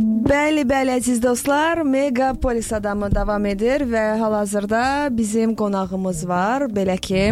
[0.00, 6.62] Bəli, bəli, əziz dostlar, Megapolis adamı davam edir və hal-hazırda bizim qonağımız var.
[6.72, 7.24] Belə ki,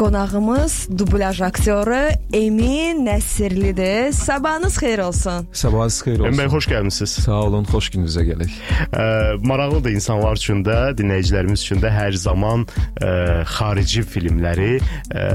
[0.00, 2.00] qonağımız dublyaj aktyoru
[2.34, 4.10] Emin Nəsirlidir.
[4.12, 5.46] Sabahınız xeyir olsun.
[5.52, 6.32] Sabahınız xeyir olsun.
[6.32, 7.14] Emin bəy, xoş gəlmisiniz.
[7.28, 8.56] Sağ olun, xoş gününüzə gələk.
[8.88, 9.06] Ə,
[9.46, 12.66] maraqlıdır insanlar üçün də, dinləyicilərimiz üçün də hər zaman
[12.98, 13.12] ə,
[13.46, 14.80] xarici filmləri
[15.14, 15.28] ə,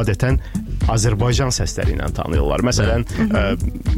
[0.00, 0.40] adətən
[0.88, 2.64] Azərbaycan səsləri ilə tanıyırlar.
[2.64, 3.46] Məsələn, ə,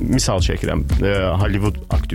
[0.02, 2.07] misal çəkirəm, ə, Hollywood aktyoru,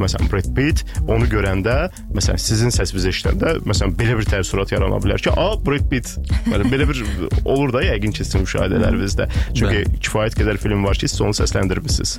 [0.00, 5.22] məsələn Brad Pitt, onu görəndə, məsələn sizin səsinizi eşidəndə, məsələn belə bir təəssürat yarana bilər
[5.22, 6.14] ki, "A, Brad Pitt."
[6.46, 7.02] Belə belə bir
[7.44, 9.28] olur da yəqin ki, sizin müşahidələrinizdə.
[9.54, 12.18] Çünki kifayət qədər film var ki, siz onu səsləndirmisiniz.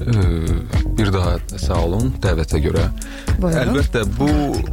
[0.00, 0.06] Ee,
[0.98, 2.88] bir daha sağ olun dəvətə görə.
[3.40, 3.60] Buyurun.
[3.62, 4.28] Əlbəttə bu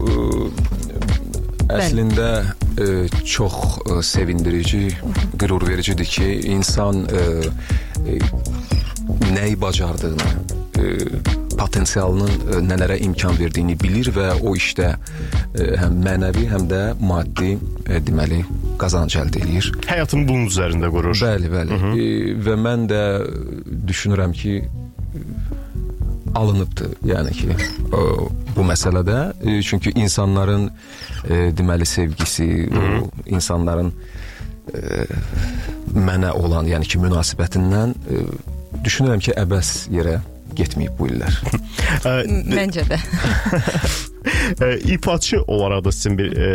[0.09, 2.89] ə, əslində ə,
[3.23, 3.55] çox
[3.88, 4.89] ə, sevindirici,
[5.39, 7.23] qürur vericidir ki, insan ə,
[8.03, 8.19] ə,
[9.31, 10.33] nəyi bacardığını,
[10.80, 16.82] ə, potensialının ə, nələrə imkan verdiyini bilir və o işdə ə, həm mənəvi, həm də
[17.04, 17.56] maddi
[17.88, 18.44] ə, deməli
[18.82, 19.70] qazanc əldə eləyir.
[19.90, 21.18] Həyatını bunun üzərində qurur.
[21.20, 21.81] Bəli, bəli.
[21.94, 22.08] E,
[22.44, 23.04] və mən də
[23.90, 24.58] düşünürəm ki
[26.36, 27.56] alınıbdı, yəni ki,
[27.94, 30.66] o, bu məsələdə e, çünki insanların
[31.30, 33.94] e, deməli sevgisi, o, insanların
[34.74, 35.06] e,
[35.94, 38.24] mənə olan, yəni ki, münasibətindən e,
[38.81, 40.18] düşünürəm ki, əbəs yerə
[40.58, 41.40] getməyib bu illər.
[42.58, 43.00] Məncə də.
[44.86, 46.47] ifaçı olaraq da sizin bir e,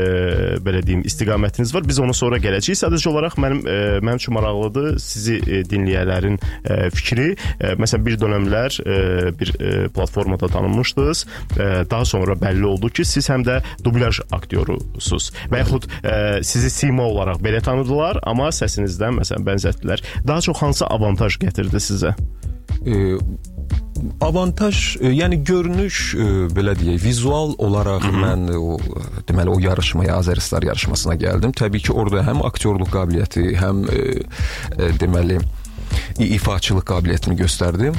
[0.65, 1.85] belə deyim istiqamətiniz var.
[1.89, 2.79] Biz ona sonra gələcəyik.
[2.79, 7.29] Sadəcə olaraq mənim e, mənim üçün maraqlıdır sizi e, dinləyənlərin e, fikri.
[7.61, 8.99] E, məsələn bir dövrlər e,
[9.39, 11.27] bir e, platformada tanınmışdınız.
[11.59, 15.31] E, daha sonra bəlli oldu ki, siz həm də dublyaj aktyorusunuz.
[15.53, 20.05] Və yaxud e, sizi sima olaraq belə tanıdılar, amma səsinizdən məsələn bənzətdilər.
[20.27, 22.15] Daha çox hansı avantaj gətirdi sizə?
[22.87, 23.19] E,
[24.21, 30.17] avantaj, e, yəni görünüş e, belə deyək, vizual olaraq mən o e, deməli o yarışmaya,
[30.21, 31.53] Azəristar yarışmasına gəldim.
[31.59, 34.03] Təbii ki, orada həm aktyorluq qabiliyyəti, həm e,
[34.79, 35.39] e, deməli
[36.19, 37.95] i- ifaçılıq qabiliyyətini göstərdim.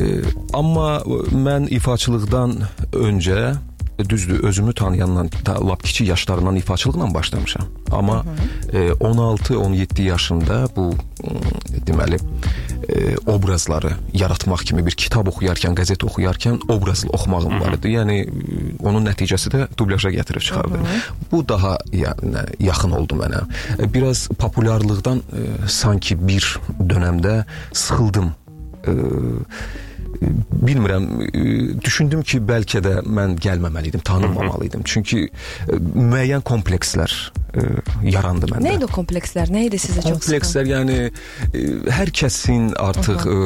[0.00, 0.10] E,
[0.56, 0.98] amma
[1.32, 2.58] mən ifaçılıqdan
[2.92, 3.40] öncə
[3.98, 7.66] e, düzdür, özümü tanıyandan da, lap kiçik yaşlarından ifaçılıqla başlamışam.
[7.92, 8.24] Amma
[8.72, 12.18] e, 16-17 yaşında bu m, deməli
[12.88, 17.94] e, obrazları yaratmaq kimi bir kitab oxuyarkən, qəzet oxuyarkən obrazlı oxumağım var idi.
[17.96, 18.28] Yəni e,
[18.82, 20.80] onun nəticəsi də dublyaja gətirib çıxardı.
[21.32, 23.44] Bu daha yəni yaxın oldu mənə.
[23.78, 28.34] E, Biraz populyarlıqdan e, sanki bir dövrdə sıxıldım.
[28.86, 28.92] E,
[30.66, 31.42] bilmirəm, e,
[31.84, 34.84] düşündüm ki, bəlkə də mən gəlməməli idim, tanınmamalıydım.
[34.84, 37.12] Çünki e, müəyyən komplekslər
[37.56, 37.66] e,
[38.10, 38.64] yarandı məndə.
[38.66, 39.52] Nə idi o komplekslər?
[39.54, 40.18] Nə idi sizə çox?
[40.18, 40.98] Komplekslər yəni
[41.98, 43.38] hər kəsin artıq e,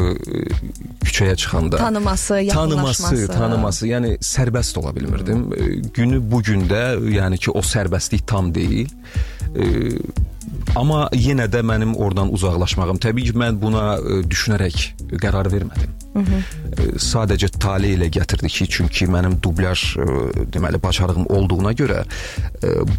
[1.04, 5.48] küçəyə çıxanda Tanıması, tanıması, tanıması, yəni sərbəst ola bilmirdim.
[5.94, 6.84] Günü bu gündə
[7.16, 8.90] yəni ki o sərbəstlik tam deyil.
[10.78, 13.00] Amma yenə də mənim oradan uzaqlaşmağım.
[13.02, 15.96] Təbii ki, mən buna e, düşünərək qərar vermədim.
[16.20, 20.06] E, Sadəcə tale ilə gətirdi ki, çünki mənim dublyaj e,
[20.54, 22.04] deməli bacarığım olduğuna görə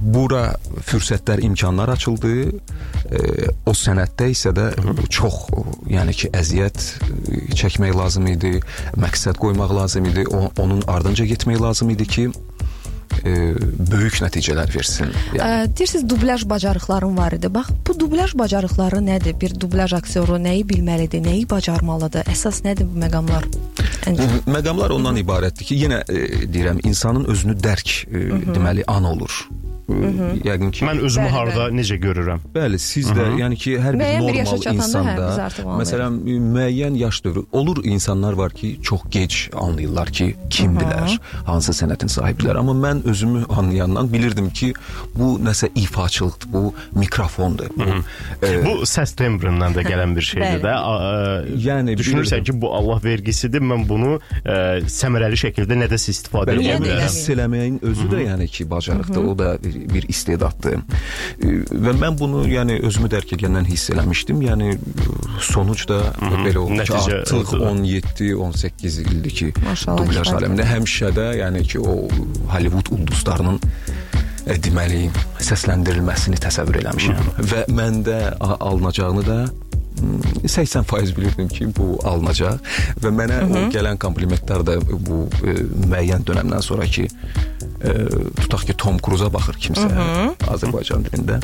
[0.01, 0.55] bura
[0.87, 2.33] fürsətlər, imkanlar açıldı.
[3.69, 4.69] O sənətdə isə də
[5.11, 5.43] çox
[5.91, 6.85] yəni ki, əziyyət
[7.59, 8.55] çəkmək lazım idi,
[8.99, 12.27] məqsəd qoymaq lazım idi, onun ardınca getmək lazım idi ki,
[13.25, 13.53] e,
[13.91, 15.11] böyük nəticələr versin.
[15.35, 17.53] Yəni Ə, Deyirsiniz dublyaj bacarıqlarım var idi.
[17.53, 19.37] Bax, bu dublyaj bacarıqları nədir?
[19.41, 22.27] Bir dublyaj aktyoru nəyi bilməlidir, nəyi bacarmalıdır?
[22.31, 23.47] Əsas nədir bu məqamlar?
[24.49, 29.43] Məqamlar ondan ibarətdir ki, yenə e, deyirəm, insanın özünü dərk e, deməli an olur.
[29.91, 32.39] E, Yəqin ki Mən özümü Bəli, harda necə görürəm?
[32.55, 35.39] Bəli, siz də, yəni ki, hər bir Müəyyən bir yaşa normal çatanda, hə, insanda, biz
[35.45, 36.19] artıq onu məsələn,
[36.55, 42.57] müəyyən yaş dövrü olur insanlar var ki, çox gec anlayırlar ki, kimdilər, hansı sənətin sahiblər.
[42.61, 44.73] Amma mən özümü anlayandan bilirdim ki,
[45.15, 47.69] bu nəsə ifaçılıqdır, bu mikrofondur.
[47.77, 47.83] Bu,
[48.47, 50.63] e, Bu səs tembrindən də gələn bir şeydir Bəli.
[50.63, 50.73] də.
[50.75, 52.55] A- ə, Yəni, düşünürsən bilirdim.
[52.55, 53.61] ki, bu Allah vergisidir.
[53.61, 56.85] Mən bunu ə, səmərəli şəkildə nədəsə istifadə Bəli, edə deyirəm?
[56.85, 57.03] bilərəm.
[57.07, 59.23] hiss eləməyin özü də yəni ki, bacarıqdır.
[59.31, 59.75] O da bir
[60.09, 60.81] istedaddır.
[61.41, 64.41] E, Və mən bunu yəni özümü dərk edəndən hiss eləmişdim.
[64.45, 64.75] Yəni
[65.51, 67.71] sonucda belə oldu ki, Nəticə artıq oldu da.
[67.71, 69.49] 17-18 ildir ki,
[69.87, 72.07] dublyaj aləmində həmişə də yəni ki, o
[72.53, 73.59] Hollywood ulduzlarının
[74.45, 75.07] e, deməli
[75.41, 79.41] səsləndirilməsini təsəvvür eləmişəm və məndə alınacağını da
[80.43, 82.59] 80% bilirdim ki, bu alınacaq.
[83.03, 85.55] Və mənə o gələn komplimentlər də bu e,
[85.85, 87.95] müəyyən dövrdən sonrakı e,
[88.41, 89.87] tutaq ki, Tom Cruise-a baxır kimsə
[90.51, 91.39] Azərbaycan dilində.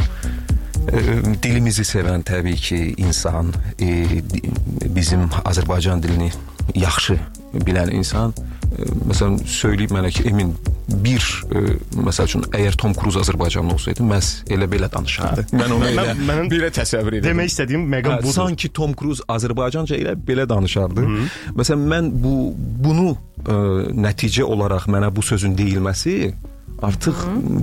[0.88, 1.02] E,
[1.44, 4.22] dilimizi sevən təbii ki, insan, e,
[4.96, 6.32] bizim Azərbaycan dilini
[6.76, 7.20] yaxşı
[7.68, 8.34] bilən insan.
[8.34, 8.57] e,
[9.10, 10.52] məsələn söyləyib mənə ki, Emin
[11.04, 11.62] bir e,
[12.08, 15.48] məsəl üçün əgər Tom Cruise Azərbaycanlı olsaydı, məhz elə belə danışardı.
[15.52, 17.28] Mən onu elə Mən- mənim belə təsəvvür edirəm.
[17.32, 18.36] Demək istədiyim məqam Hə, budur.
[18.38, 21.08] sanki Tom Cruise Azərbaycanca elə belə danışardı.
[21.58, 23.10] Məsələn mən bu bunu
[23.46, 23.58] ə,
[23.98, 26.34] nəticə olaraq mənə bu sözün deyilməsi
[26.82, 27.16] artıq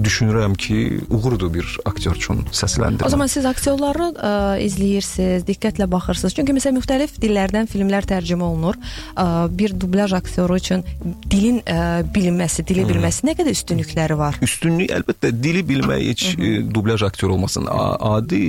[0.04, 3.06] düşünürəm ki, uğurdur bir aktyor üçün səsləndirmə.
[3.06, 4.32] O zaman siz aktyorları ə,
[4.64, 6.34] izləyirsiniz, diqqətlə baxırsınız.
[6.34, 8.78] Çünki məsələn müxtəlif dillərdən filmlər tərcümə olunur.
[9.14, 10.82] Ə, bir dublyaj aktyoru üçün
[11.30, 14.38] dilin ə, bilinməsi, dili bilməsi nə qədər üstünlükləri var?
[14.42, 17.66] Üstünlük əlbəttə dili bilmək heç e, dublyaj aktyor olmasın.
[17.70, 18.40] A- Adi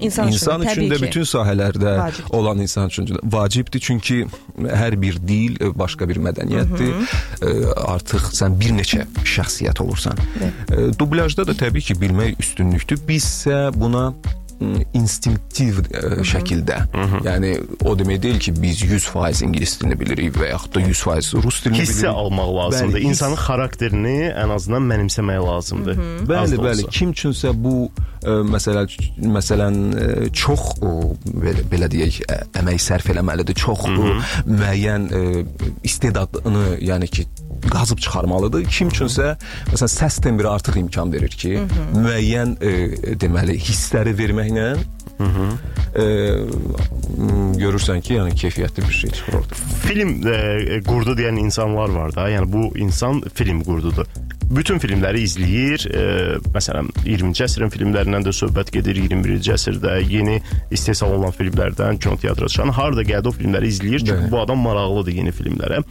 [0.00, 1.02] İnsan üçün, insan üçün təbii də ki.
[1.06, 2.34] bütün sahələrdə Vacibdir.
[2.38, 4.18] olan insan üçün də vacibdir çünki
[4.58, 6.92] hər bir dil e, başqa bir mədəniyyətdir.
[7.42, 7.54] E,
[7.88, 10.07] Artıq sən bir neçə şəxsiyyət olursan.
[10.16, 13.00] E, Dublyajda da təbii ki, bilmək üstünlükdür.
[13.08, 14.10] Bizsə buna
[14.96, 16.78] instinktiv ə, şəkildə.
[17.26, 17.52] Yəni
[17.86, 21.78] o demək deyil ki, biz 100% ingilis dilini bilirik və yaxud da 100% rus dilini
[21.78, 21.92] bilirik.
[21.92, 22.98] Hissə almaq lazımdır.
[22.98, 26.02] Bəli, İnsanın xarakterini ən azından mənimsəmək lazımdır.
[26.02, 26.86] Az Bəli, da bəli.
[26.88, 26.94] olsa.
[26.98, 28.84] Kim üçünsə bu ə, məsələ
[29.38, 30.08] məsələn ə,
[30.42, 30.94] çox ə,
[31.46, 33.58] belə, belə deyək, ə, əmək sərf eləməlidir.
[33.62, 34.10] Çox ə,
[34.48, 35.22] müəyyən ə,
[35.86, 37.28] istedadını, yəni ki,
[37.72, 38.64] qazıb çıxarmalıdır.
[38.70, 39.34] Kim üçünsə
[39.72, 41.56] məsələn səs tembri artıq imkan verir ki,
[41.96, 42.72] müəyyən ə,
[43.20, 44.68] deməli hissləri verməklə
[45.18, 46.06] ə,
[47.18, 49.60] m, görürsən ki, yəni keyfiyyətli bir şey çıxır orada.
[49.82, 52.28] Film e, qurdu deyən insanlar var da.
[52.30, 54.06] Yəni bu insan film qurdudur.
[54.48, 55.82] Bütün filmləri izləyir.
[55.92, 56.02] E,
[56.54, 58.96] məsələn, 20-ci əsrin filmlərindən də söhbət gedir.
[59.08, 60.38] 21-ci əsrdə yeni
[60.72, 64.06] istehsal olunan filmlərdən, kino teatra çıxan harda gəldi o filmləri izləyir.
[64.06, 64.30] Çünki Bəli.
[64.32, 65.82] bu adam maraqlıdır yeni filmlərə.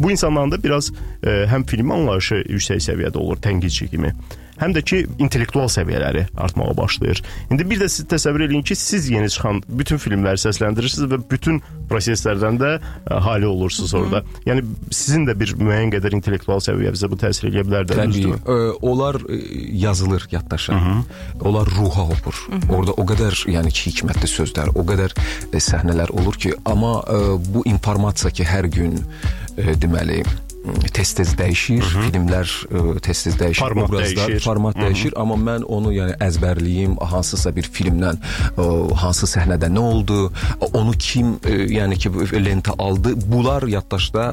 [0.00, 0.92] Bu insanların da biraz
[1.22, 4.14] e, həm film anlayışı yüksək səviyyədə olur, tənqidçi kimi.
[4.60, 7.22] Həm də ki, intellektual səviyyələri artmağa başlayır.
[7.50, 11.62] İndi bir də siz təsəvvür eləyin ki, siz yeni çıxan bütün filmləri səsləndirirsiniz və bütün
[11.88, 14.22] proseslərdən də ə, hali olursunuz orada.
[14.46, 18.12] Yəni sizin də bir müəyyən qədər intellektual səviyyənizə bu təsir edə bilər də, Təbii.
[18.12, 18.40] düzdürmü?
[18.44, 19.40] Ə, onlar ə,
[19.86, 20.76] yazılır yaddaşa.
[21.40, 22.44] Onlar ruha hopur.
[22.68, 25.16] Orada o qədər yəni ki, hikmətli sözlər, o qədər
[25.56, 30.20] səhnələr olur ki, amma ə, bu informasiya ki, hər gün ə, deməli
[30.92, 34.44] tez-tez dəyişir, filmlər ə, tez-tez dəyişir, Format obrazlar, dəyişir.
[34.44, 38.66] format dəyişir, amma mən onu yəni əzbərliyim, hansısa bir filmdən ə,
[39.00, 40.18] hansı səhnədə nə oldu,
[40.72, 44.26] onu kim ə, yəni ki lentə aldı, bunlar yaddaşda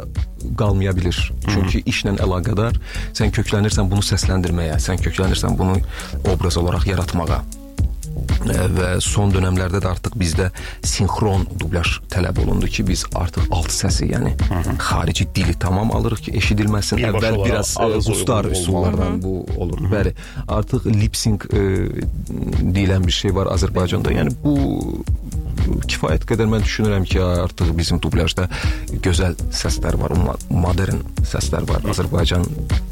[0.60, 1.22] qalmaya bilər.
[1.48, 2.76] Çünki işlə əlaqədar
[3.18, 5.80] sən köklənirsən bunu səsləndirməyə, sən köklənirsən bunu
[6.28, 7.67] obraz olaraq yaratmağa.
[8.45, 10.50] Və son dövrlərdə də artıq bizdə
[10.86, 14.34] sinxron dublyaj tələb olundu ki, biz artıq alt səsi, yəni
[14.81, 17.01] xarici dili tamam alırıq ki, eşidilməsin.
[17.01, 17.74] Birbaşa Əvvəl biraz
[18.07, 19.81] qustar uyğun üsullardan bu olur.
[19.92, 20.13] Bəli,
[20.48, 21.66] artıq lip sync ə,
[22.62, 24.13] deyilən bir şey var Azərbaycanda.
[24.13, 24.57] Yəni bu
[25.88, 28.47] kifayət qədər mən düşünürəm ki, artıq bizim dublyajda
[29.04, 30.16] gözəl səslər var,
[30.50, 31.83] modern səslər var.
[31.92, 32.45] Azərbaycan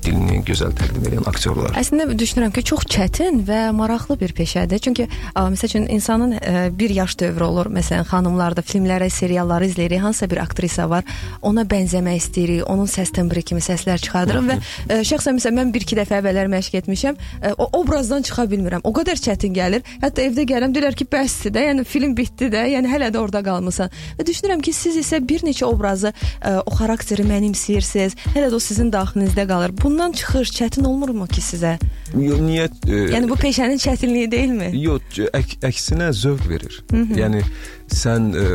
[0.06, 1.74] dilini gözəl təqdim edən aktyorlar.
[1.80, 4.82] Əslində düşünürəm ki, çox çətin və maraqlı bir peşədir.
[4.86, 7.72] Çünki ə, məsəl üçün insanın ə, bir yaş dövrü olur.
[7.74, 10.04] Məsələn, xanımlarda filmləri, serialları izləyirik.
[10.06, 11.06] Hansısa bir aktrisa var,
[11.42, 12.64] ona bənzəmək istəyirik.
[12.70, 16.80] Onun səs tembri kimi səslər çıxardırıq və ə, şəxsən məsələn mən 1-2 dəfə əvvəllər məşq
[16.82, 17.20] etmişəm.
[17.58, 18.84] O obrazdan çıxa bilmirəm.
[18.86, 19.86] O qədər çətin gəlir.
[20.04, 23.42] Hətta evdə gələm deyirlər ki, bəsdir də, yəni film bitdi də, yəni hələ də orada
[23.46, 23.94] qalmısan.
[24.20, 28.18] Və düşünürəm ki, siz isə bir neçə obrazı, ə, o xarakteri mənimsəyirsiniz.
[28.36, 29.76] Hələ də o sizin daxilinizdə qalır.
[29.82, 31.76] Bundan çıxış çətin olmurmu ki sizə?
[32.16, 34.72] Niyə ə, Yəni bu peşənin çətinliyi deyilmi?
[34.82, 36.80] Yox, ək, əksinə zövq verir.
[37.22, 37.44] Yəni
[37.92, 38.46] sən ə,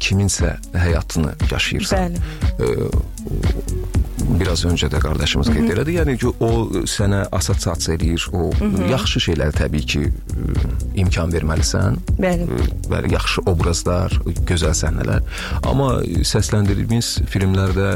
[0.00, 2.16] kiminsə həyatını yaşayırsan.
[2.16, 2.22] Bəli.
[2.60, 3.99] Ə,
[4.38, 5.94] biraz öncə də qardaşımız qeyd elədi.
[5.98, 6.50] Yəni ki, o
[6.88, 8.26] sənə assosiasiya eləyir.
[8.36, 8.50] O
[8.90, 10.70] yaxşı şeylər təbii ki, ə,
[11.02, 11.98] imkan verməlisən.
[12.20, 12.46] Bəli.
[12.90, 14.14] Bəli, yaxşı obrazlar,
[14.50, 15.24] gözəl səhnələr.
[15.66, 15.90] Amma
[16.32, 17.90] səsləndirdiyimiz filmlərdə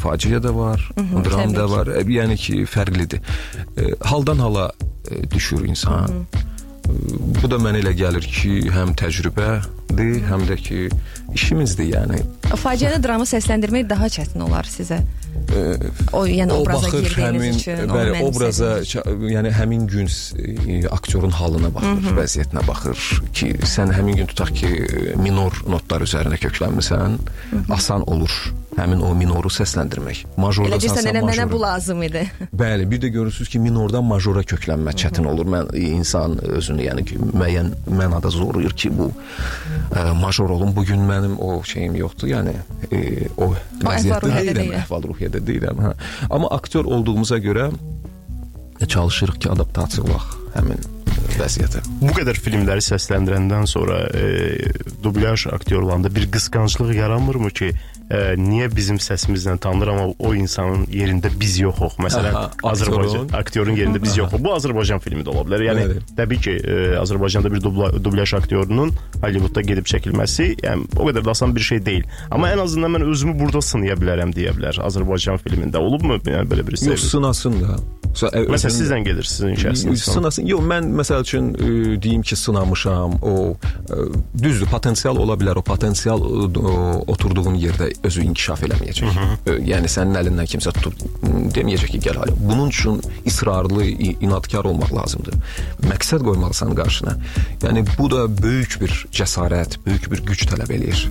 [0.00, 1.72] faciə də var, dram təbii da ki.
[1.76, 1.92] var.
[1.92, 3.22] Ə, Yəni ki, fərqlidir.
[3.76, 6.24] Ə, Haldan hala ə, düşür insan.
[6.84, 9.48] Bu da mənə elə gəlir ki, həm təcrübə
[9.94, 10.78] sənətdir, həm də ki
[11.34, 12.22] işimizdir, yəni.
[12.58, 15.00] Faciəni dramı səsləndirmək daha çətin olar sizə.
[16.12, 18.70] O yəni o obraza girdiyiniz üçün, bəli, obraza,
[19.30, 24.70] yəni həmin gün e, aktyorun halına baxır, vəziyyətinə baxır ki, sən həmin gün tutaq ki,
[25.20, 27.18] minor notlar üzərinə köklənmisən,
[27.74, 28.32] asan olur
[28.78, 30.24] həmin o minoru səsləndirmək.
[30.24, 32.24] Elə Majorda deyirsən, elə mənə bu lazım idi.
[32.54, 35.48] Bəli, bir də görürsüz ki, minordan majora köklənmə çətin olur.
[35.54, 40.74] Mən insan özünü, yəni ki, müəyyən mənada zorlayır ki, bu ə, major olum.
[40.76, 42.32] Bu gün mənim o şeyim yoxdur.
[42.34, 42.56] Yəni
[42.90, 43.52] e, o
[43.84, 44.78] vəziyyətdə deyiləm, deyil.
[44.82, 45.84] əhval-ruhiyyədə deyiləm.
[45.88, 45.94] Hə.
[46.30, 47.70] Amma aktyor olduğumuza görə
[48.88, 50.93] çalışırıq ki, adaptasiya olaq həmin
[51.40, 51.82] vəziyyətə.
[52.02, 54.24] Bu qədər filmləri səsləndirəndən sonra e,
[55.04, 57.70] dublyaj aktyorlarında bir qısqanclıq yaranmırmı ki,
[58.10, 61.96] e, niyə bizim səsimizlə tanınır amma o insanın yerində biz yoxuq.
[62.04, 63.76] Məsələn, Aha, Azərbaycan aktyorun.
[63.80, 64.42] yerində biz yoxuq.
[64.44, 65.64] Bu Azərbaycan filmi də ola bilər.
[65.70, 66.04] Yəni Bəli.
[66.18, 71.30] təbii ki, e, Azərbaycanda bir dubla, dublyaj aktyorunun Hollywoodda gedib çəkilməsi, yəni o qədər də
[71.34, 72.04] asan bir şey deyil.
[72.30, 74.80] Amma ən azından mən özümü burada sınaya bilərəm deyə bilər.
[74.84, 77.10] Azərbaycan filmində olubmu yəni belə bir Yox, şey?
[77.16, 77.78] sınasın da.
[78.14, 80.04] Ə, Məsələn, sizdən gedir sizin şəxsiniz.
[80.06, 80.46] Sınasın.
[80.46, 81.68] Yox, mən məsəl üçün ə,
[82.02, 83.18] deyim ki, sınamışam.
[83.22, 84.06] O ə,
[84.38, 85.60] düzdür, potensial ola bilər.
[85.60, 86.74] O potensial ə, o,
[87.14, 89.20] oturduğun yerdə özü inkişaf eləməyəcək.
[89.48, 91.04] Ə, yəni sənin əlindən kimsə tutub
[91.54, 92.36] deməyəcək ki, gəl hələ.
[92.40, 93.86] Bunun üçün israrlı,
[94.24, 95.38] inadkar olmaq lazımdır.
[95.88, 97.16] Məqsəd qoymalısan qarşına.
[97.64, 101.08] Yəni bu da böyük bir cəsarət, böyük bir güc tələb eləyir.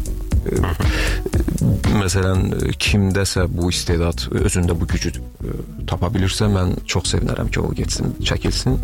[1.94, 2.50] Məsələn,
[2.82, 5.54] kimdəsə bu istedad özündə bu gücü ə,
[5.88, 8.76] tapa bilirsə, mən çox sevinərəm ki, o getsin, çəkilsin.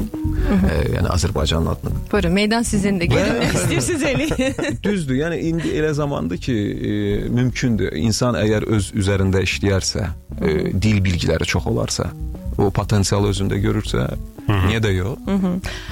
[0.55, 2.03] Ə, yəni Azərbaycanın adını.
[2.11, 3.11] Buyurun, meydan sizindir.
[3.11, 4.79] Gedin nə istəyirsiniz eləyin.
[4.85, 5.17] Düzdür.
[5.23, 6.93] Yəni indi elə zamandır ki, e,
[7.33, 7.97] mümkündür.
[7.99, 10.07] İnsan əgər öz üzərində işləyərsə,
[10.39, 12.11] e, dil bilgiləri çox olarsa,
[12.59, 14.05] o potensial özündə görürsə,
[14.67, 15.19] niyə də yox?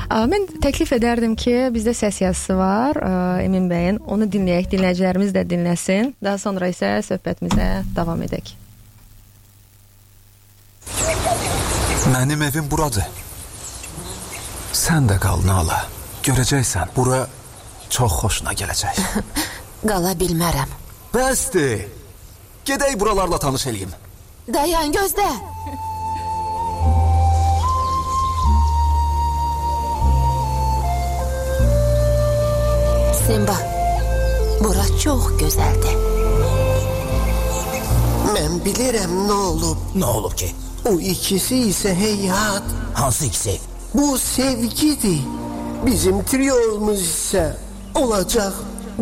[0.09, 2.99] Aa, Mən təklif edərdim ki, bizdə səs yazısı var,
[3.43, 3.99] Emin bəyin.
[4.05, 6.13] Onu dinləyək, dinləyicilərimiz də dinləsin.
[6.23, 8.53] Daha sonra isə söhbətimizə davam edək.
[12.13, 13.03] Mənim evim buradır.
[14.77, 15.81] Sən də qal Nala.
[16.23, 17.23] Görəcəksən, bura
[17.89, 18.99] çox xoşuna gələcək.
[19.89, 20.71] Qala bilmərəm.
[21.13, 21.87] Bəsdir.
[22.67, 23.91] Gedək buralarla tanış eləyim.
[24.53, 25.27] Dayan gözlə.
[33.27, 33.55] Simba,
[34.63, 35.95] bura çox gözəldir.
[38.33, 39.81] Mən bilirəm nə olub.
[39.99, 40.49] Nə olub ki?
[40.87, 42.63] O ikisi isə heyhat.
[42.93, 43.57] Hansı ikisi?
[43.93, 45.19] Bu sevgidir.
[45.85, 47.43] Bizim triyomuz isə
[47.95, 48.53] olacaq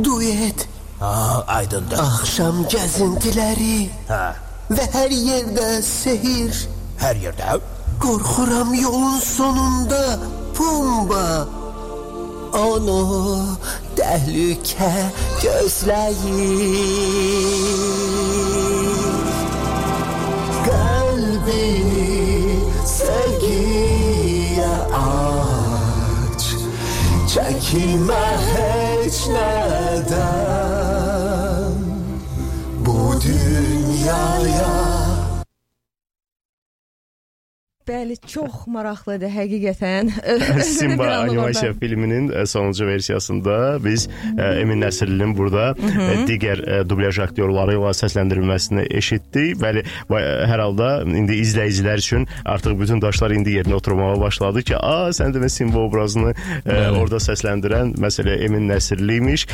[0.04, 0.68] duet.
[1.00, 2.00] Ha, aydındır.
[2.00, 4.24] Axşam gəzintiləri Hə,
[4.72, 6.66] və hər yerdə sehir.
[7.00, 7.60] hər yerdə.
[8.02, 10.20] Qorxuram yolun sonunda
[10.56, 11.48] Pumba.
[12.56, 13.46] onu
[13.96, 14.94] tehlike
[15.42, 16.86] gözləyir
[20.66, 26.44] Kalbini sevgiye aç.
[27.34, 28.26] Çekinme
[29.04, 30.75] hiç neden.
[37.86, 40.08] Bəli, çox maraqlıdır həqiqətən.
[40.66, 47.76] Simba animasiya filminin e, sonuncu versiyasında biz e, Emin Nəsirlinin burada e, digər dublyaj aktyorları
[47.78, 49.60] ilə səsləndirilməsini eşitdik.
[49.62, 52.26] Bəli, hər halda indi izləyicilər üçün
[52.56, 56.34] artıq bütün daşlar indi yerinə oturmağa başladı ki, a sən demə Simba obrazını
[56.66, 59.46] orada səsləndirən məsələ Emin Nəsirli imiş.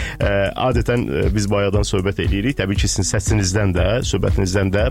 [0.70, 1.04] Adətən
[1.36, 2.62] biz bayaqdan söhbət eləyirik.
[2.64, 4.88] Təbii ki, sizin səsinizdən də, söhbətinizdən də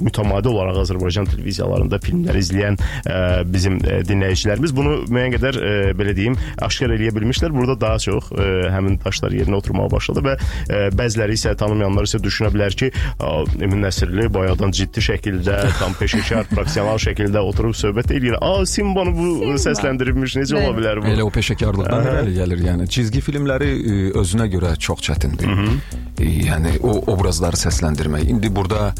[0.00, 3.18] mütəmadi olaraq Azərbaycan televiziyalarında filmlər izləyən e,
[3.50, 7.54] bizim e, dinləyicilərimiz bunu müəyyən qədər e, belə deyim, aşkar eləyə bilmişlər.
[7.54, 12.20] Burada daha çox e, həmin daşlar yerinə oturmağa başladı və e, bəziləri isə tanımayanlar isə
[12.22, 12.90] düşünə bilər ki,
[13.64, 18.38] Emin Nəsirli bayaqdan ciddi şəkildə, tam peşəkar, professional şəkildə oturub söhbət eləyir.
[18.40, 19.60] A, Simbanı bu Simba.
[19.68, 21.10] səsləndirilmiş necə ola bilər bu?
[21.12, 22.64] Elə o peşəkarlıqdan irəli gəlir.
[22.70, 25.50] Yəni cizgi filmləri ə, özünə görə çox çətindir.
[25.50, 28.28] E, Yəni o obrazları səsləndirmək.
[28.30, 28.92] İndi burada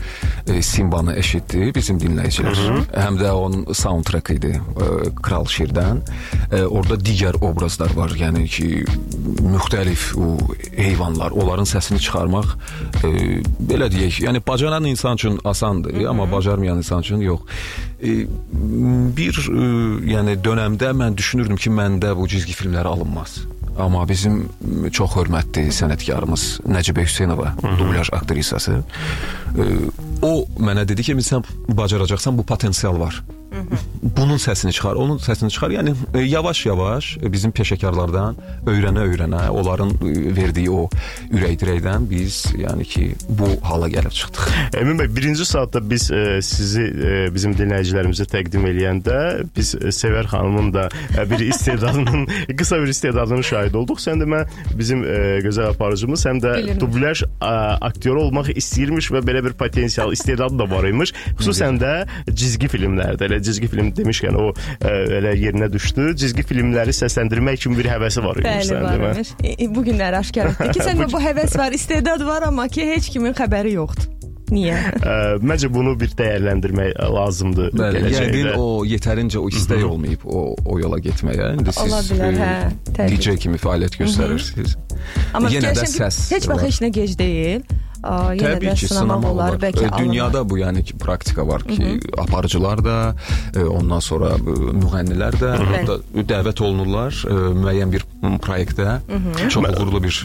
[0.49, 2.59] e, Simbanı eşitdi bizim dinləyicilər.
[2.91, 4.89] Həm də onun soundtrack idi e,
[5.23, 6.03] Kral Şirdən.
[6.51, 8.11] E, orada digər obrazlar var.
[8.19, 8.85] Yəni ki
[9.45, 10.35] müxtəlif o
[10.77, 12.57] heyvanlar, onların səsini çıxarmaq
[13.07, 13.13] e,
[13.71, 17.47] belə deyək, yəni bacaran insan üçün asandır, amma bacarmayan insan üçün yox.
[18.03, 18.27] E,
[19.17, 19.69] bir e,
[20.15, 23.45] yəni dönəmdə mən düşünürdüm ki, məndə bu cizgi filmləri alınmaz.
[23.79, 24.45] Amma bizim
[24.95, 28.77] çox hörmətli sənətkarımız Nəcibə Hüseynova, dublyaj aktrisası,
[29.59, 29.67] e,
[30.23, 33.19] o mənə dedi ki, sən bacaracaqsan, bu potensial var.
[34.17, 35.71] Bunun səsini çıxar, onun səsini çıxar.
[35.71, 40.89] Yəni e, yavaş-yavaş e, bizim peşəkarlardan öyrənə-öyrənə, onların e, verdiyi o
[41.33, 44.49] ürək-dirəkdən biz yəni ki, bu hala gəlib çıxdıq.
[44.81, 49.19] Emin bəy, birinci saatda biz e, sizi e, bizim dinləyicilərimizə təqdim eləyəndə
[49.57, 52.27] biz e, Sevər xanımın da e, bir istedadının
[52.59, 54.03] qısa bir istedadının şahid olduq.
[54.05, 56.81] Sən də mən bizim e, gözəl aparıcımız həm də Bilirmiş.
[56.81, 57.55] dublyaj a,
[57.91, 61.15] aktyoru olmaq istəyirmiş və belə bir potensial, istedadı da var imiş.
[61.39, 61.95] Xüsusən də
[62.31, 64.47] cizgi filmlərdə, elə cizgi film demişkən o
[64.81, 66.11] e, elə yerinə düşdü.
[66.25, 68.95] Cizgi filmləri səsləndirmək kimi bir həvəsi var imiş Bəli, səndə.
[68.97, 69.07] mən.
[69.09, 69.35] varmış.
[69.45, 72.89] E, e, Bu günlər aşkar etdi ki, səndə bu həvəs var, istedad var, amma ki
[72.95, 74.11] heç kimin xəbəri yoxdur.
[74.55, 74.75] Niyə?
[75.01, 78.41] Ə, Məncə bunu bir dəyərləndirmək lazımdır Bəli, gələcəkdə.
[78.45, 81.49] yəqin o yetərincə o istək olmayıb o o yola getməyə.
[81.57, 83.17] İndi siz Ola bilər, e, hə, təbii.
[83.17, 84.77] DJ kimi fəaliyyət göstərirsiniz.
[85.35, 86.63] Amma Yenə də səs heç vaxt var.
[86.69, 87.65] heç nə gec deyil.
[88.05, 89.61] Yenə Təbii də ki, sınamaq olar, olar.
[89.63, 92.99] bəlkə E, Dünyada bu yəni ki, praktika var ki, aparıcılar da,
[93.57, 95.55] e, ondan sonra e, müğənnilər də
[95.89, 95.99] da
[96.35, 97.25] dəvət olunurlar
[97.61, 98.07] müəyyən bir
[98.45, 99.01] proyektdə.
[99.49, 100.25] Çox uğurlu bir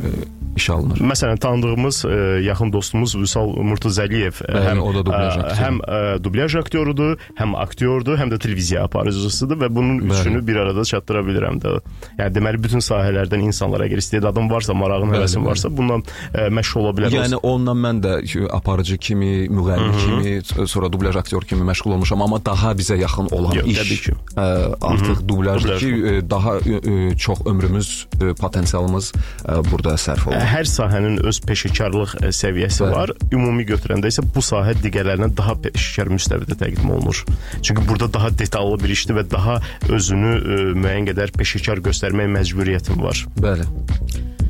[0.59, 0.99] iş alınır.
[1.11, 5.57] Məsələn, tanıdığımız ə, yaxın dostumuz Vüsal Murtuzəliyev həm o da dublyaj aktyoru.
[5.59, 10.17] həm ə, dublyaj aktyorudur, həm aktyordur, həm də televiziya aparıcısıdır və bunun Bəli.
[10.19, 11.75] üçünü bir arada çatdıra bilirəm də.
[12.19, 16.95] Yəni deməli bütün sahələrdən insanlara əgər istedadın varsa, marağın, həvəsin varsa, bundan ə, məşğul ola
[16.97, 17.15] bilər.
[17.19, 17.39] Yəni
[17.69, 22.39] onunla mən də ki, aparıcı kimi, müğənni kimi, sonra dublyaj aktyor kimi məşğul olmuşam, amma
[22.45, 24.13] daha bizə yaxın olan Yox, iş təbii ki.
[24.35, 24.45] ə,
[24.81, 25.79] artıq dublyajdır Dublyaj.
[25.79, 30.47] ki, ə, daha ə, çox ömrümüz, ə, potensialımız ə, burada sərf olunur.
[30.53, 32.95] Hər sahənin öz peşəkarlıq səviyyəsi Bəli.
[32.95, 33.13] var.
[33.31, 37.23] Ümumi götürəndə isə bu sahə digərlərindən daha peşəkar müstəvidə təqdim olunur.
[37.61, 39.59] Çünki burada daha detallı bir işdir və daha
[39.89, 43.25] özünü ə, müəyyən qədər peşəkar göstərmək məcburiyyətin var.
[43.39, 43.67] Bəli.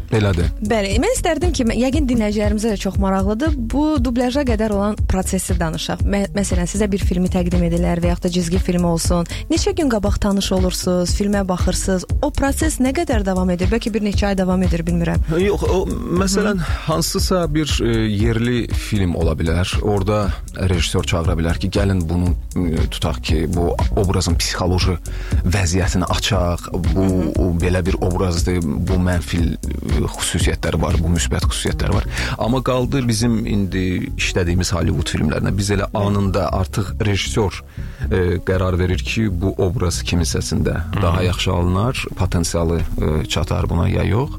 [0.10, 0.50] Belədir.
[0.66, 3.54] Bəli, mən istərdim ki, yəqin dinləyicilərimizə də çox maraqlıdır.
[3.74, 6.02] Bu dublyaja qədər olan prosesi danışaq.
[6.02, 9.30] Mə məsələn, sizə bir filmi təqdim edirlər və yaxud da cizgi film olsun.
[9.52, 12.08] Neçə gün qabaq tanış olursunuz, filmə baxırsınız.
[12.26, 13.70] O proses nə qədər davam edir?
[13.70, 15.30] Bəlkə bir neçə ay davam edir, bilmirəm.
[15.44, 15.84] Yox, o
[16.24, 19.76] məsələn hansısa bir e, yerli film ola bilər.
[19.86, 20.24] Orda
[20.74, 24.98] rejissor çağıra bilər ki, gəlin bunu e, tutaq ki, bu obrazın psixoloji
[25.46, 26.72] vəziyyətini açaq.
[26.90, 32.06] Bu o, belə bir obrazdır, bu mənfi e, xüsusiyyətləri var, bu müsbət xüsusiyyətləri var.
[32.40, 35.52] Amma qaldı bizim indi işlədiyimiz Hollywood filmlərinə.
[35.58, 37.62] Biz elə anında artıq rejissor
[38.12, 43.90] e, qərar verir ki, bu obraz kimin səsində daha yaxşı alınar, potensialı e, çatar buna
[43.90, 44.38] ya yox.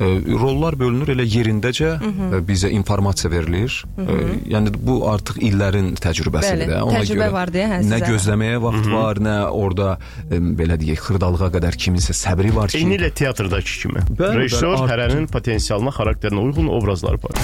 [0.00, 0.06] E,
[0.40, 3.84] rollar bölünür elə yerindəcə e, bizə informasiya verilir.
[3.98, 4.18] E,
[4.54, 6.80] yəni bu artıq illərin təcrübəsidir Bəli, də.
[6.86, 8.10] Ona təcrübə görə var deyə, hə, Nə sizə.
[8.12, 9.88] gözləməyə vaxt var, nə orada
[10.30, 14.02] e, belə deyək, xırdalığa qədər kiminsə səbri var ki, Eyni ilə teatrdakı kimi.
[14.18, 17.36] Rejissor bəli, hərənin potensialına, xarakterinə uyğun obrazlar var.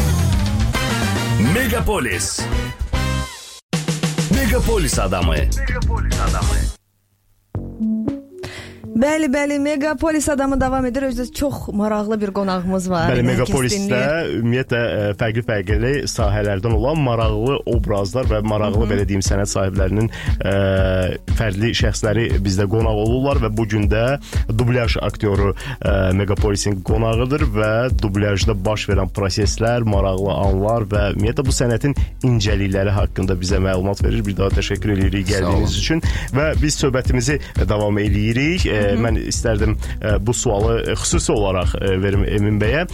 [1.55, 2.41] Megapolis.
[4.35, 5.37] Megapolis adamı.
[8.99, 11.05] Bəli, bəli, Megapolis adamı davam edir.
[11.07, 13.13] Özdə çox maraqlı bir qonağımız var.
[13.13, 14.01] Bəli, Megapolisdə
[14.41, 20.55] ümumiyyətlə ə, fərqli-fərqli sahələrdən olan maraqlı obrazlar və maraqlı belə deyim sənət sahiblərinin ə,
[21.39, 24.03] fərqli şəxsləri bizdə qonaq olurlar və bu gün də
[24.51, 27.71] dublyaj aktyoru ə, Megapolisin qonağıdır və
[28.03, 31.95] dublyajda baş verən proseslər, maraqlı anlar və ümumiyyətlə bu sənətin
[32.27, 34.27] incəlikləri haqqında bizə məlumat verir.
[34.27, 36.03] Bir daha təşəkkür edirik gəldiyiniz üçün
[36.35, 38.67] və biz söhbətimizi davam eləyirik.
[38.67, 39.77] Ə, mən istərdim
[40.25, 42.87] bu sualı xüsusi olaraq verim Emin bəyə.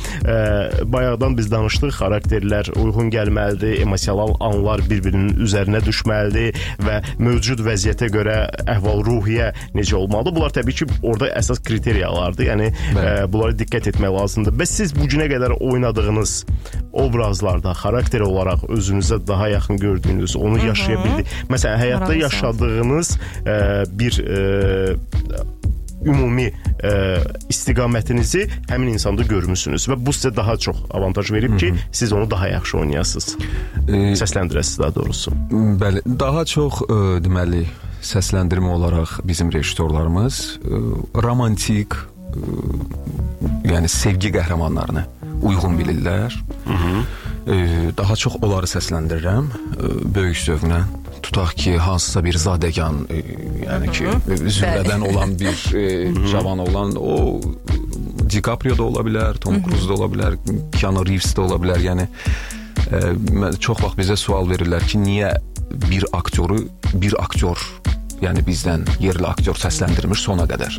[0.90, 8.38] Bayaqdan biz danışdıq, xarakterlər uyğun gəlməlidir, emosional anlar bir-birinin üzərinə düşməlidir və mövcud vəziyyətə görə
[8.74, 10.37] əhval-ruhiyyə necə olmalıdır?
[10.37, 12.48] Bunlar təbii ki, orada əsas kriteriyalardır.
[12.50, 14.57] Yəni ə, bunlara diqqət etmək lazımdır.
[14.61, 16.37] Bəs siz bu günə qədər oynadığınız
[17.04, 23.59] obrazlarda xarakter olaraq özünüzə daha yaxın gördüyünüz, onu yaşaya bildiyiniz, məsələn, həyatda yaşadığınız ə,
[23.98, 25.44] bir ə,
[26.04, 26.50] ümumi
[26.84, 26.92] ə,
[27.52, 32.48] istiqamətinizi həmin insanda görmüsünüz və bu sizə daha çox avantaj verib ki, siz onu daha
[32.48, 33.36] yaxşı oynayasınız.
[33.88, 35.32] e, Səsləndirəsiniz daha doğrusu.
[35.80, 37.64] Bəli, daha çox ə, deməli
[38.04, 40.82] səsləndirmə olaraq bizim rejissorlarımız ə,
[41.24, 42.42] romantik, ə,
[43.72, 45.06] yəni sevgi qəhrəmanlarını
[45.44, 46.36] uyğun bilirlər.
[46.68, 47.56] Ə,
[47.96, 50.82] daha çox onları səsləndirirəm ə, böyük zövqlə.
[51.24, 53.20] Tutaq ki, hansısa bir zadəgan, ə,
[53.64, 54.04] yəni ki,
[54.58, 55.84] zümrədən olan bir ə,
[56.32, 57.40] cavan olan o
[58.30, 60.37] DiCaprio da ola bilər, Tom Cruise da ola bilər,
[60.76, 61.80] Keanu Reeves də ola bilər.
[61.84, 62.06] Yəni
[63.32, 65.32] mən- çox vaxt bizə sual verirlər ki, niyə
[65.88, 66.60] bir aktyoru
[67.00, 67.58] bir aktyor
[68.22, 70.76] yəni bizdən yerli aktyor səsləndirmir sona qədər.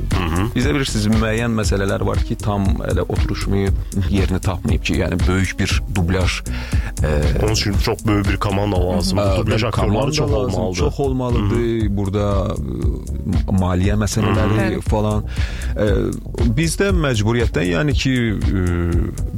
[0.56, 3.76] Bizə bilirsiniz müəyyən məsələlər var ki, tam elə oturuşmayıb,
[4.10, 6.40] yerini tapmayıb ki, yəni böyük bir dublyaj
[7.44, 9.38] Onun üçün çox böyük bir komanda lazımdır.
[9.38, 10.78] Dublaj aktyorları çox olmalıdır.
[10.78, 11.88] Çox olmalıdır.
[11.90, 15.26] Burada e, maliyyə məsələləri falan.
[15.76, 15.88] E,
[16.58, 18.66] bizdə məcburiyyətdən, yəni ki, e,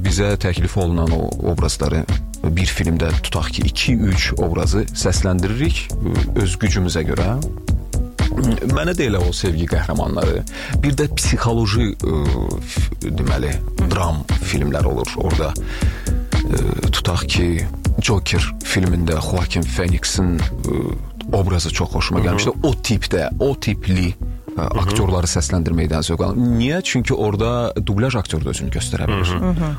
[0.06, 2.04] bizə təklif olunan o obrazları
[2.44, 7.38] bir filmdə tutaq ki, 2-3 obrazı səsləndiririk e, öz gücümüzə görə.
[8.70, 10.44] Mənə də elə o sevgi qəhrəmanları,
[10.84, 12.20] bir də psixoloji ə,
[13.08, 13.50] deməli,
[13.90, 15.54] dram filmlər olur orada.
[16.92, 17.48] Tutaq ki,
[18.04, 20.82] Joker filmində Joaquin Phoenix'in ə,
[21.36, 22.54] obrazı çox xoşuma gəlmişdi.
[22.64, 26.52] O tipdə, o tipli ə, aktyorları səsləndirməkdən zövq alıram.
[26.60, 26.80] Niyə?
[26.86, 29.34] Çünki orada dublyaj aktyoru da özünü göstərə bilir.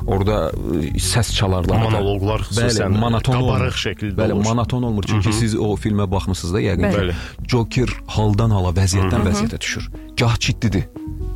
[0.07, 4.49] Orada ə, səs çalarlar, Monoloqlar xüsusən bəli, monoton qabarıq şəkildə bəli, olur.
[4.51, 5.09] monoton olmur.
[5.09, 6.91] Çünki siz o filmə baxmısınız da yəqin.
[6.99, 7.17] Bəli.
[7.49, 9.89] Joker haldan hala, vəziyyətdən vəziyyətə düşür.
[10.19, 10.89] Gah ciddidir,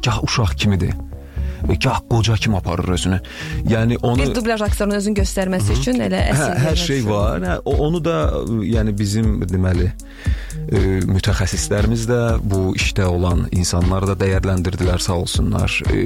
[0.05, 0.93] gah uşaq kimidir.
[1.69, 3.19] Və Gah qoca kimi aparır özünü.
[3.71, 7.43] Yəni onu Bir dublyaj aktyorunun özünü göstərməsi üçün elə Hə, əsl hər şey var.
[7.47, 8.17] Hə, onu da
[8.67, 15.79] yəni bizim deməli ə, mütəxəssislərimiz də bu işdə olan insanlar da dəyərləndirdilər sağ olsunlar.
[15.89, 16.03] Ə,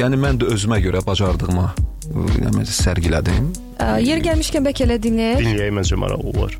[0.00, 1.70] yəni mən də özümə görə bacardığıma
[2.10, 3.52] yəni sərgilədim.
[3.80, 5.44] Ə, Yer gəlmişkən bəlkə elə dinləyək.
[5.44, 6.56] Dinləyək məncə maraqlı olar.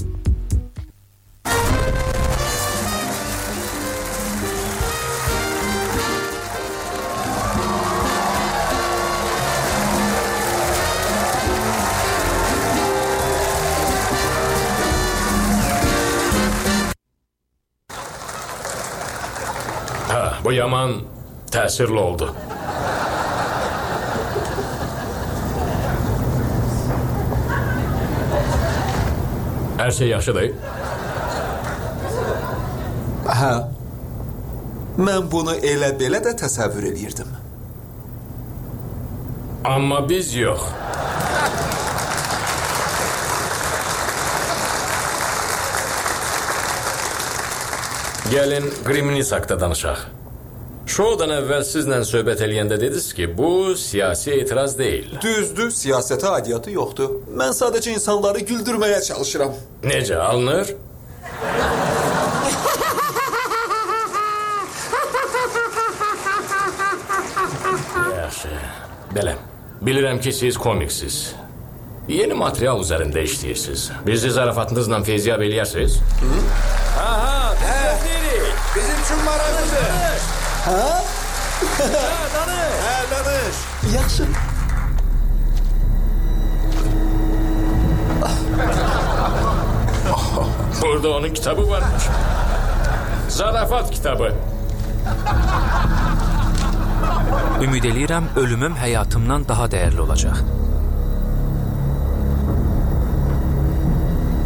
[20.50, 20.92] Bu yaman
[21.54, 22.26] təsirli oldu.
[29.78, 30.48] Hər şey yaxşıdır.
[33.40, 33.52] Hə.
[34.98, 37.30] Mən bunu elə belə də təsəvvür eləyirdim.
[39.70, 40.66] Amma biz yox.
[48.34, 50.19] Gəlin Grimnis haqqında danışaq.
[50.90, 55.12] Şoudan əvvəl sizlə söhbət eləyəndə dediniz ki, bu siyasi etiraz deyil.
[55.22, 57.12] Düzdür, siyasətə aidiyyatı yoxdur.
[57.40, 59.54] Mən sadəcə insanları güldürməyə çalışıram.
[59.86, 60.72] Necə alınır?
[68.16, 68.52] Yaxşı.
[69.14, 69.36] Belə.
[69.86, 71.22] Bilirəm ki, siz komiksiz.
[72.10, 73.90] Yeni material üzərində işləyirsiniz.
[74.06, 76.00] Bizi zarafatınızla fezyab eləyərsiniz?
[76.98, 78.64] Aha, biz deyirik.
[78.74, 79.99] Bizim üçün maraqlıdır.
[80.60, 80.80] Hə?
[81.76, 81.84] Hə,
[82.34, 82.74] danış.
[82.84, 83.56] Hə, danış.
[83.94, 84.24] Yaxşı.
[90.82, 92.02] Burada onun kitabı varmış.
[93.28, 94.32] Zarafat kitabı.
[97.62, 100.36] Ümid eləyirəm ölümüm həyatımdan daha dəyərli olacaq.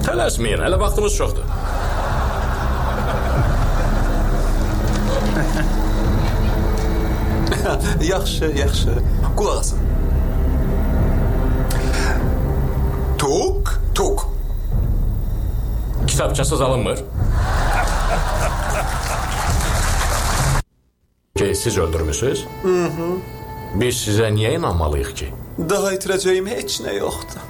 [0.07, 1.45] Tələsməyin, hələ vaxtımız çoxdur.
[8.03, 8.91] yaxşı, yaxşı.
[9.37, 9.79] Qulaq asın.
[13.19, 14.29] Tuk, tuk.
[16.07, 16.99] Kitabçasız alınmır.
[21.37, 22.47] Ki siz öldürmüsünüz?
[22.63, 23.19] Hı hı.
[23.75, 25.33] Biz sizə niyə inanmalıyıq ki?
[25.71, 27.43] Daha itirəcəyim heç nə yoxdur.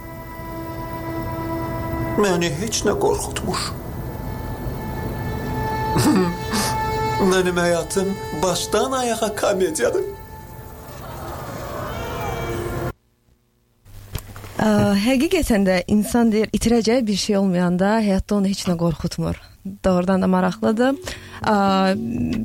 [2.19, 3.61] Məni heç nə qorxutmur.
[7.25, 8.09] Mənim həyatım
[8.43, 10.05] başdan ayağa komediyadır.
[14.61, 14.69] Ə,
[15.07, 19.41] həqiqətən də insan deyir itirəcəyi bir şey olmayanda həyatda onu heç nə qorxutmur.
[19.85, 20.97] Doğrudan da maraqlıdır.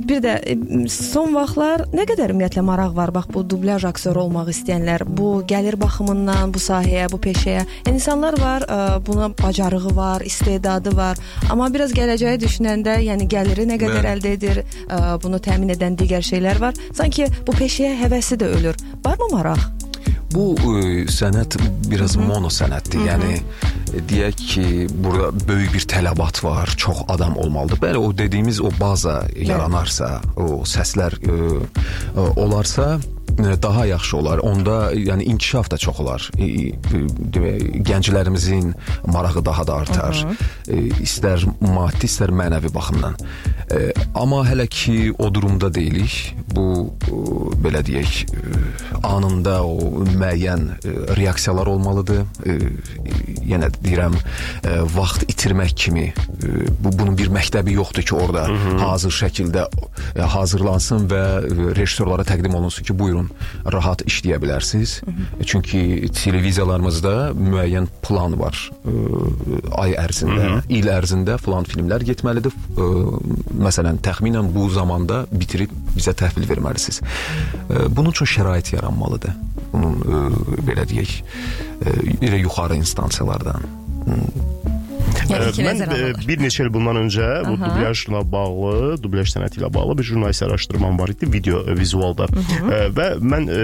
[0.10, 0.54] Bir də ə,
[0.92, 5.76] son vaxtlar nə qədər ümumiyyətlə maraq var bax bu dublyaj aktyoru olmaq istəyənlər, bu gəlir
[5.80, 7.66] baxımından bu sahəyə, bu peşəyə.
[7.88, 8.64] Yəni insanlar var,
[9.08, 11.20] buna bacarığı var, istedadı var,
[11.52, 14.14] amma biraz gələcəyi düşünəndə, yəni gəliri nə qədər Bəli.
[14.16, 14.64] əldə edir,
[15.24, 16.80] bunu təmin edən digər şeylər var.
[16.96, 18.80] Sanki bu peşəyə həvəsi də ölür.
[19.06, 19.79] Varmı maraq?
[20.30, 21.58] Bu e, sənət
[21.90, 23.06] biraz mono sənətdir.
[23.08, 24.66] Yəni e, deyək ki,
[25.02, 27.82] burada böyük bir tələbat var, çox adam olmalıdır.
[27.82, 31.40] Bəli, o dediyimiz o baza yaranarsa, o səslər e,
[32.14, 33.00] e, olarsa
[33.62, 34.38] daha yaxşı olar.
[34.38, 36.30] Onda yəni inkişaf da çox olar.
[36.36, 38.74] Demək, gənclərimizin
[39.08, 40.26] marağı daha da artar.
[40.68, 43.16] E, istər maddi, istər mənəvi baxımdan.
[44.16, 46.36] Amma hələ ki o durumda deyilik.
[46.56, 46.94] Bu
[47.64, 48.54] belə deyək, e,
[49.04, 52.24] anında o müəyyən e, reaksiyalar olmalıdır.
[52.46, 52.58] E,
[53.50, 54.18] yenə deyirəm,
[54.94, 56.08] vaxt itirmək kimi
[56.80, 58.78] bu bunun bir məktəbi yoxdur ki, orada Hı -hı.
[58.80, 59.66] hazır şəkildə
[60.34, 63.30] hazırlansın və e, rejissorlara təqdim olunsun ki, buyurun,
[63.74, 65.00] rahat işləyə bilərsiniz.
[65.06, 65.46] Hı -hı.
[65.46, 68.72] Çünki televiziyalarımızda müəyyən plan var.
[68.86, 68.92] E,
[69.72, 70.62] ay ərzində, Hı -hı.
[70.70, 72.54] il ərzində falan filmlər getməlidir.
[72.78, 72.88] E,
[73.66, 77.02] məsələn, təxminən bu zamanda bitirib bizə təhvil verməlisiniz.
[77.02, 79.32] E, bunun üçün şərait yaranmalıdır.
[79.74, 80.16] Bunun e,
[80.68, 81.24] belə deyək,
[82.22, 83.62] e, yuxarı instansiyalardan.
[85.30, 87.70] Yəni mən e, bir neçə il bundan öncə bu Aha.
[87.70, 92.30] dublyajla bağlı, dublyaj sənəti ilə bağlı bir jurnalist araşdırmam var idi video e, vizualda.
[92.36, 93.60] E, və mən e,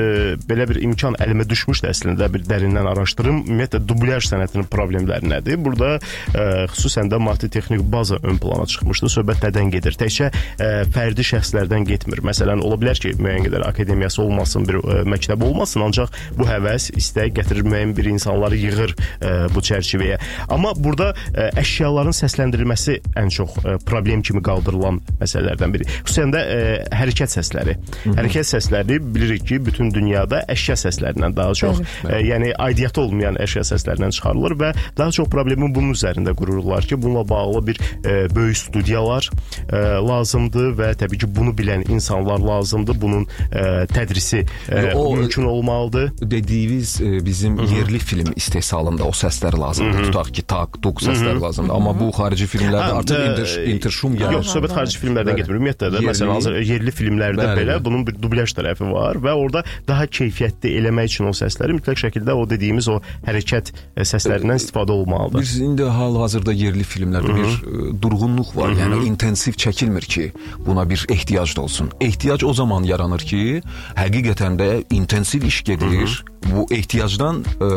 [0.49, 3.43] belə bir imkan əlimə düşmüşdü əslində bir dərindən araşdırım.
[3.45, 5.59] Ümumiyyətlə dublyaj sənətinin problemləri nədir?
[5.65, 9.11] Burada e, xüsusən də maddi texnik baza ön plana çıxmışdı.
[9.15, 9.97] Söhbət nədən gedir?
[9.99, 12.23] Təkcə e, fərdi şəxslərdən getmir.
[12.25, 16.89] Məsələn, ola bilər ki, müəyyən qədər akademiyası olmasın, bir e, məktəb olmasın, ancaq bu həvəs,
[16.99, 20.19] istək gətirir müəyyən bir insanları yığır e, bu çərçivəyə.
[20.49, 25.87] Amma burada e, əşyaların səsləndirilməsi ən çox ə, problem kimi qaldırılan məsələlərdən biri.
[26.05, 26.59] Xüsusən də ə,
[26.95, 27.75] hərəkət səsləri.
[27.75, 28.15] Hı -hı.
[28.19, 33.63] Hərəkət səsləri bilirik ki, bütün dünyada əşya səslərindən daha çox, ə, yəni aidiyyatı olmayan əşya
[33.71, 38.57] səslərindən çıxarılır və daha çox problemi bunun üzərində qururlar ki, bununla bağlı bir ə, böyük
[38.57, 39.29] studiyalar
[39.69, 43.01] ə, lazımdır və təbii ki, bunu bilən insanlar lazımdır.
[43.01, 46.11] Bunun ə, tədrisi ə, o mümkün olmalıdır.
[46.21, 47.77] Dediyiniz ə, bizim Hı -hı.
[47.77, 49.99] yerli film istehsalında o səslər lazımdır.
[49.99, 50.05] Hı -hı.
[50.05, 51.01] Tutaq ki, tak, tuk
[51.35, 51.73] səslər lazımdır.
[51.75, 54.37] Amma bu xarici filmlərdə hə, artıq inter, interşum gəlir.
[54.39, 55.59] Yox, söhbət xarici filmlərdən getmir.
[55.59, 59.63] Ümumiyyətlə də məsələn hazır yerli filmlərdə bəli, belə bunun bir dublyaj tərəfi var və orada
[59.87, 65.43] daha keyfiyyətli eləmək üçün o səsləri mütləq şəkildə o dediyimiz o hərəkət səslərindən istifadə olmalıdır.
[65.43, 67.43] Biz indi hal-hazırda yerli filmlərdə Hı -hı.
[67.43, 68.71] bir e, durğunluq var.
[68.71, 68.85] Hı -hı.
[68.85, 70.31] Yəni intensiv çəkilmir ki,
[70.65, 71.91] buna bir ehtiyac da olsun.
[72.01, 73.61] Ehtiyac o zaman yaranır ki,
[73.95, 75.85] həqiqətən də intensiv iş gedir.
[75.85, 77.69] Hı -hı bu ehtiyacdan ə,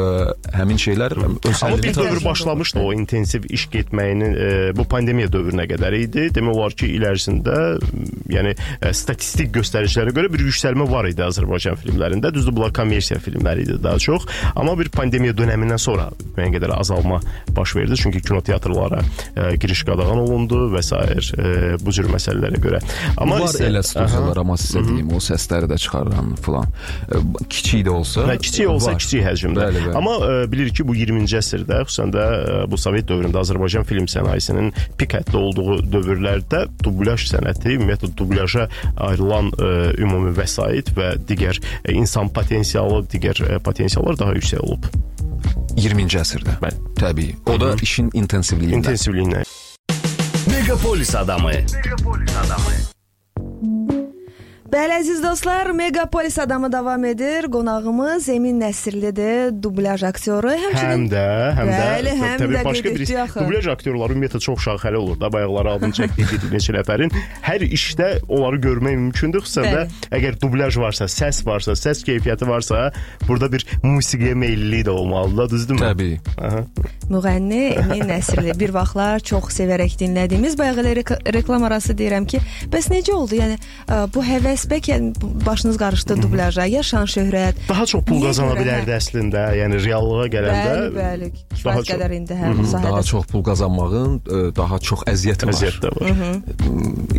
[0.56, 5.66] həmin şeylər öz Amma bir dövr başlamışdı o intensiv iş getməyinin ə, bu pandemiya dövrünə
[5.70, 6.26] qədər idi.
[6.34, 7.56] Demək olar ki, il ərzində
[8.32, 12.32] yəni ə, statistik göstəricilərə görə bir yüksəlmə var idi Azərbaycan filmlərində.
[12.34, 14.28] Düzdür, bunlar kommersiya filmləri idi daha çox.
[14.54, 17.20] Amma bir pandemiya dönəmindən sonra müəyyən qədər azalma
[17.56, 17.98] baş verdi.
[17.98, 20.94] Çünki kinoteatrlara ə, giriş qadağan olundu və s.
[20.98, 22.82] Ə, bu cür məsələlərə görə.
[23.16, 26.68] Amma var isə, elə studiyalar, amma sizə deyim, o səsləri də çıxaran filan.
[27.48, 28.98] Kiçik də olsa, hə, kiçik olsa var.
[28.98, 29.60] kiçik həcmdə.
[29.60, 29.96] Bəli, bəli.
[29.96, 34.08] Amma ə, bilirik ki, bu 20-ci əsrdə, xüsusən də ə, bu Sovet dövründə Azərbaycan film
[34.10, 39.70] sənayesinin pik həddə olduğu dövrlərdə dublyaj sənəti, ümumiyyətlə dublyaja ayrılan ə,
[40.02, 44.90] ümumi vəsait və digər ə, insan potensialı, digər ə, potensiallar daha yüksək olub.
[45.78, 46.58] 20-ci əsrdə.
[46.62, 46.76] Bəli.
[46.98, 47.34] Təbii.
[47.46, 47.82] O da Hı -hı.
[47.82, 48.78] işin intensivliyindən.
[48.82, 49.44] İntensivliyindən.
[50.50, 51.48] Megapolis adamı.
[51.48, 52.87] Megapolis adamı.
[54.68, 57.46] Bəli əziz dostlar, Megapolis adamı davam edir.
[57.48, 60.50] Qonağımız Emin Nəsirlidir, dublyaj aktyoru.
[60.60, 61.22] Həmçinin həm də,
[61.56, 65.30] həm də bəli, həm təbii də başqa bir dublyaj aktyorları ümumiyyətlə çox şaxəli olur da.
[65.32, 67.16] Bayaqları adını çəkdik bir neçə nəfərin.
[67.46, 69.46] Hər işdə onları görmək mümkündür.
[69.46, 69.86] Xüsusən də
[70.20, 72.90] əgər dublyaj varsa, səs varsa, səs keyfiyyəti varsa,
[73.24, 75.80] burada bir musiqiyə meyllilik də olmalıdır, düzdürmü?
[75.86, 76.20] Təbii.
[76.44, 76.60] Aha.
[77.08, 80.84] Müğənni Emin Nəsirli bir vaxtlar çox sevərək dinlədiyimiz, bayaq
[81.32, 83.40] reklam arası deyirəm ki, bəs necə oldu?
[83.40, 83.56] Yəni
[84.12, 84.96] bu həvəs bəs bəlkə
[85.46, 87.54] başınız qarışdı dublyaja, ya şan şöhrət.
[87.68, 90.72] Daha çox pul qazana bilərdi əslində, yəni reallığa gələndə.
[90.74, 91.28] Bəli, bəli.
[91.64, 92.82] Daha çox qədər indi hər sahədə.
[92.88, 94.16] Daha çox pul qazanmağın
[94.56, 95.54] daha çox əziyyəti var.
[95.54, 96.02] Əziyyət də var.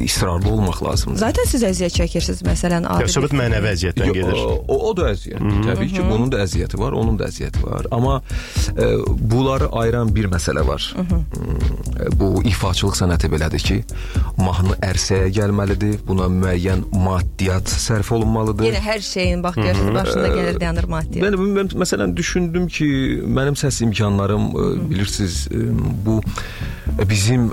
[0.04, 1.20] İsrarlı olmaq lazımdır.
[1.20, 3.08] Zaten siz əziyyət çəkirsiniz məsələn, adi.
[3.14, 4.44] Söhbət mənəvi əziyyətdən gedir.
[4.68, 5.48] O, o da əziyyət.
[5.70, 7.88] Təbii ki, bunun da əziyyəti var, onun da əziyyəti var.
[7.96, 8.20] Amma
[8.76, 8.92] e,
[9.32, 10.92] bunları ayıran bir məsələ var.
[12.20, 13.82] Bu ifaçılıq sənəti belədir ki,
[14.40, 16.00] mahnı ərsəyə gəlməlidir.
[16.08, 18.66] Buna müəyyən maddi maddiyyat sərf olunmalıdır.
[18.68, 21.28] Yenə hər şeyin bax görürsüz başında gəlir dayanır maddiyyat.
[21.28, 22.88] Mən, mən məsələn düşündüm ki,
[23.24, 24.90] mənim səs imkanlarım Hı -hı.
[24.90, 25.48] bilirsiniz
[26.06, 26.22] bu
[27.10, 27.52] bizim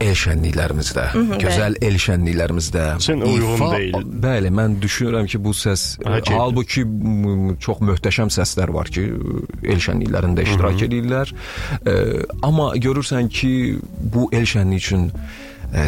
[0.00, 1.84] el şənliklərimizdə, Hı -hı, gözəl bəli.
[1.86, 3.94] el şənliklərimizdə Sən uyğun deyil.
[4.22, 6.38] Bəli, mən düşünürəm ki, bu səs Həkimdir.
[6.38, 6.82] halbuki
[7.60, 9.12] çox möhtəşəm səslər var ki,
[9.62, 10.88] el şənliklərində iştirak Hı -hı.
[10.88, 11.34] edirlər.
[12.42, 13.78] Amma görürsən ki,
[14.12, 15.12] bu el şənliyi üçün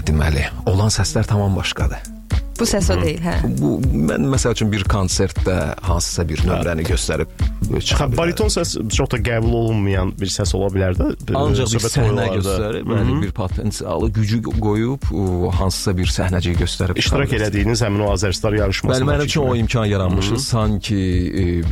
[0.07, 2.20] deməli, olan səslər tamam başqadır.
[2.61, 3.39] Bu səs o deyil, hə.
[3.57, 7.31] Bu mən məsəl üçün bir konsertdə hansısa bir nömrəni göstərib
[7.71, 8.19] çıxa bilər.
[8.19, 11.07] Bariton səs çox da qəbul olunmayan bir səs ola bilər də.
[11.41, 15.09] Ancaq bir səhnə göstərib, bəli, bir potensialı, gücü qoyub
[15.57, 17.01] hansısa bir səhnəcik göstərib.
[17.01, 19.07] İştirak elədiyiniz həmin o Azərstar yarışmasında.
[19.07, 20.39] Bəli, mənim üçün o imkan yaranmışdı.
[20.45, 21.01] Sanki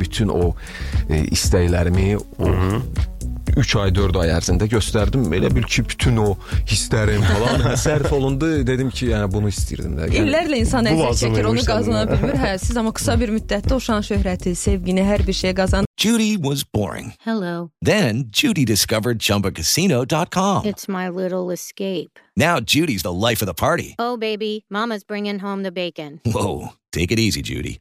[0.01, 0.55] bütün o
[1.09, 2.55] istəklərimi o
[3.59, 5.25] 3 ay 4 ay ərzində göstərdim.
[5.35, 6.29] Elə bil ki, bütün o
[6.71, 8.51] hisslərim falan sərf olundu.
[8.67, 10.07] Dedim ki, yəni bunu istirdim də.
[10.13, 12.39] Yəni, İllərlə insan əziyyət çəkir, onu qazana bilmir.
[12.39, 15.87] Hə, siz amma qısa bir müddətdə o şan şöhrəti, sevgini, hər bir şey qazandınız.
[15.99, 17.13] Judy was boring.
[17.27, 17.71] Hello.
[17.83, 20.65] Then Judy discovered ChumbaCasino.com.
[20.65, 22.21] It's my little escape.
[22.37, 23.97] Now Judy's the life of the party.
[23.99, 26.21] Oh, baby, Mama's bringing home the bacon.
[26.25, 27.81] Whoa, take it easy, Judy.